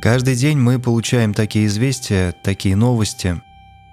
[0.00, 3.42] Каждый день мы получаем такие известия, такие новости,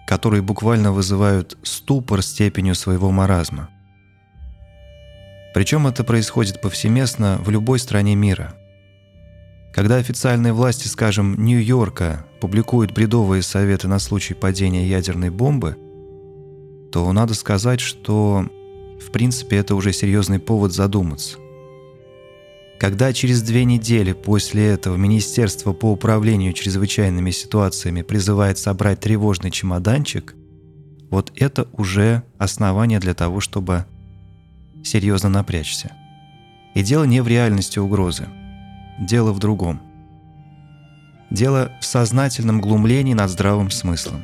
[0.07, 3.69] которые буквально вызывают ступор степенью своего маразма.
[5.53, 8.53] Причем это происходит повсеместно в любой стране мира.
[9.73, 15.75] Когда официальные власти, скажем, Нью-Йорка публикуют бредовые советы на случай падения ядерной бомбы,
[16.91, 18.45] то надо сказать, что
[18.99, 21.37] в принципе это уже серьезный повод задуматься.
[22.79, 30.35] Когда через две недели после этого Министерство по управлению чрезвычайными ситуациями призывает собрать тревожный чемоданчик,
[31.09, 33.85] вот это уже основание для того, чтобы
[34.83, 35.93] серьезно напрячься.
[36.73, 38.27] И дело не в реальности угрозы.
[38.99, 39.81] Дело в другом.
[41.31, 44.21] Дело в сознательном глумлении над здравым смыслом.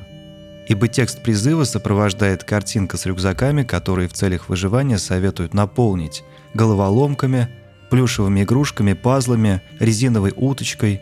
[0.67, 7.49] Ибо текст призыва сопровождает картинка с рюкзаками, которые в целях выживания советуют наполнить головоломками–
[7.91, 11.01] плюшевыми игрушками, пазлами, резиновой уточкой,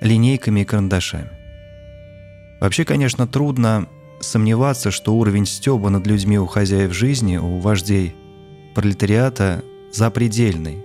[0.00, 1.30] линейками и карандашами.
[2.60, 3.88] Вообще, конечно, трудно
[4.20, 8.14] сомневаться, что уровень стёба над людьми у хозяев жизни, у вождей
[8.74, 10.84] пролетариата запредельный.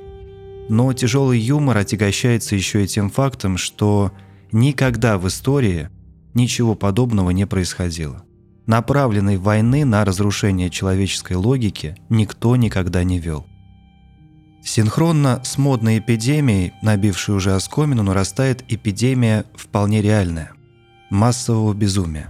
[0.69, 4.13] Но тяжелый юмор отягощается еще и тем фактом, что
[4.53, 5.89] никогда в истории
[6.33, 8.23] ничего подобного не происходило.
[8.65, 13.45] Направленной войны на разрушение человеческой логики никто никогда не вел.
[14.63, 20.51] Синхронно с модной эпидемией, набившей уже оскомину, нарастает эпидемия вполне реальная–
[21.09, 22.29] массового безумия.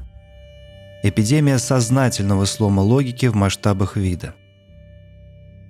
[1.03, 4.33] Эпидемия сознательного слома логики в масштабах вида.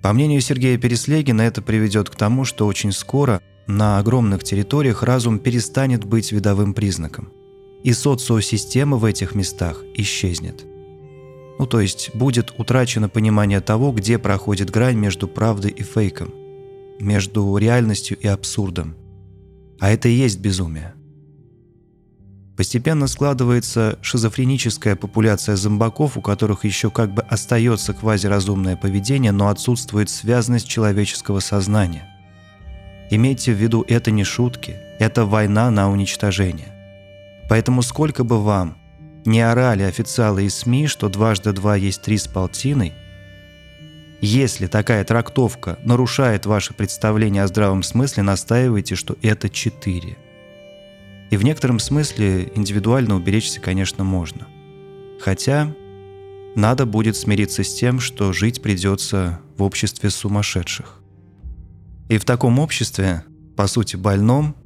[0.02, 5.38] По мнению Сергея Переслегина, это приведет к тому, что очень скоро на огромных территориях разум
[5.38, 7.32] перестанет быть видовым признаком,
[7.84, 10.64] и социосистема в этих местах исчезнет.
[11.60, 16.34] Ну то есть будет утрачено понимание того, где проходит грань между правдой и фейком–
[16.98, 18.96] между реальностью и абсурдом.
[19.80, 20.94] А это и есть безумие.
[22.56, 30.08] Постепенно складывается шизофреническая популяция зомбаков, у которых еще как бы остается квазиразумное поведение, но отсутствует
[30.08, 32.08] связанность человеческого сознания.
[33.10, 36.73] Имейте в виду, это не шутки, это война на уничтожение.
[37.48, 38.76] Поэтому сколько бы вам
[39.24, 42.92] не орали официалы и СМИ, что дважды два есть три с полтиной–
[44.26, 50.16] если такая трактовка нарушает ваше представление о здравом смысле, настаивайте, что это 4.
[51.30, 54.46] И в некотором смысле индивидуально уберечься, конечно, можно.
[55.20, 55.74] Хотя
[56.54, 61.02] надо будет смириться с тем, что жить придется в обществе сумасшедших.
[62.08, 63.24] И в таком обществе,
[63.58, 64.56] по сути больном,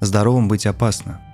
[0.00, 1.20] здоровым быть опасно–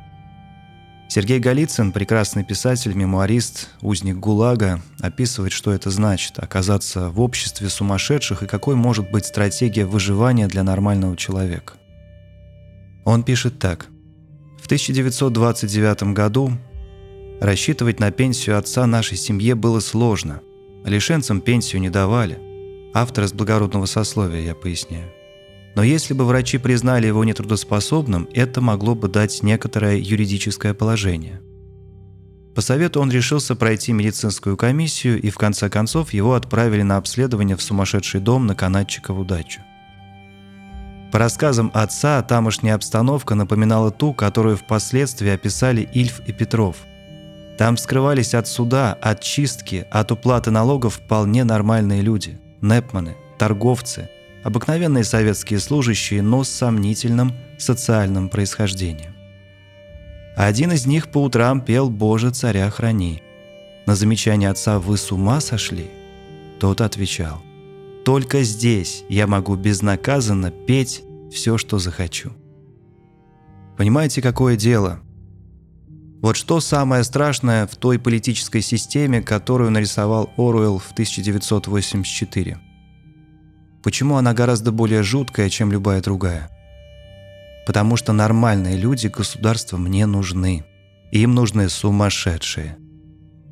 [1.11, 8.43] Сергей Голицын, прекрасный писатель, мемуарист, узник ГУЛАГа, описывает, что это значит– оказаться в обществе сумасшедших
[8.43, 11.75] и какой может быть стратегия выживания для нормального человека.
[13.07, 13.87] Он пишет так.
[14.61, 16.53] В 1929 году
[17.41, 20.43] рассчитывать на пенсию отца нашей семье было сложно.
[20.85, 22.39] Лишенцам пенсию не давали.
[22.93, 25.11] Автор из благородного сословия, я поясняю.
[25.75, 31.41] Но если бы врачи признали его нетрудоспособным, это могло бы дать некоторое юридическое положение.
[32.55, 37.57] По совету он решился пройти медицинскую комиссию, и в конце концов его отправили на обследование
[37.57, 39.61] в сумасшедший дом на Канатчикову дачу.
[41.13, 46.79] По рассказам отца, тамошняя обстановка напоминала ту, которую впоследствии описали Ильф и Петров.
[47.57, 54.11] Там скрывались от суда, от чистки, от уплаты налогов вполне нормальные люди– непманы, торговцы–
[54.45, 59.15] обыкновенные советские служащие, но с сомнительным социальным происхождением.
[60.37, 63.23] Один из них по утрам пел «Боже, царя храни».
[63.87, 65.91] На замечание отца «Вы с ума сошли?»
[66.61, 67.43] Тот отвечал
[68.05, 72.33] «Только здесь я могу безнаказанно петь все, что захочу».
[73.77, 75.01] Понимаете, какое дело?
[76.21, 82.59] Вот что самое страшное в той политической системе, которую нарисовал Оруэлл в 1984–
[83.89, 86.51] Почему она гораздо более жуткая, чем любая другая?
[87.67, 90.67] Потому что нормальные люди государством не нужны.
[91.11, 92.77] Им нужны сумасшедшие.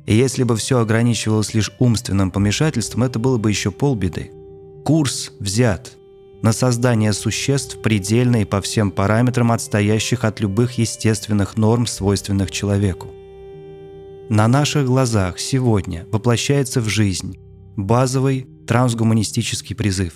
[0.05, 4.29] И если бы все ограничивалось лишь умственным помешательством, это было бы еще полбеды.
[4.85, 5.93] Курс взят
[6.43, 13.07] на создание существ предельно и по всем параметрам отстоящих от любых естественных норм, свойственных человеку.
[14.29, 17.39] На наших глазах сегодня воплощается в жизнь
[17.75, 20.13] базовый трансгуманистический призыв.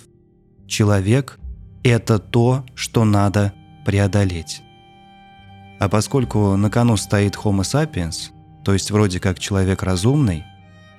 [0.72, 1.38] Человек–
[1.84, 3.52] это то, что надо
[3.84, 4.62] преодолеть.
[5.78, 8.30] А поскольку на кону стоит Homo sapiens,
[8.64, 10.44] то есть вроде как человек разумный,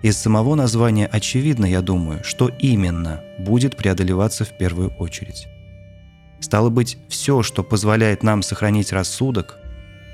[0.03, 5.47] Из самого названия очевидно, я думаю, что именно будет преодолеваться в первую очередь.
[6.39, 9.57] Стало быть, все, что позволяет нам сохранить рассудок,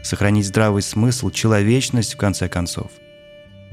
[0.03, 2.91] сохранить здравый смысл, человечность, в конце концов,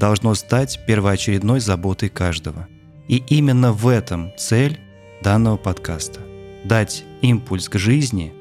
[0.01, 2.67] должно стать первоочередной заботой каждого.
[3.07, 4.81] И именно в этом цель
[5.21, 6.21] данного подкаста–
[6.65, 8.33] дать импульс к жизни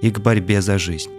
[0.00, 1.10] и к борьбе за жизнь.